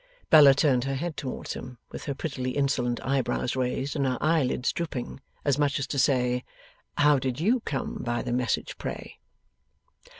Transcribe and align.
Bella 0.31 0.55
turned 0.55 0.85
her 0.85 0.95
head 0.95 1.15
towards 1.15 1.53
him, 1.53 1.77
with 1.91 2.05
her 2.05 2.15
prettily 2.15 2.57
insolent 2.57 2.99
eyebrows 3.05 3.55
raised, 3.55 3.95
and 3.95 4.07
her 4.07 4.17
eyelids 4.19 4.73
drooping. 4.73 5.21
As 5.45 5.59
much 5.59 5.77
as 5.77 5.85
to 5.85 5.99
say, 5.99 6.43
'How 6.97 7.19
did 7.19 7.39
YOU 7.39 7.59
come 7.59 7.97
by 8.01 8.23
the 8.23 8.33
message, 8.33 8.79
pray? 8.79 9.19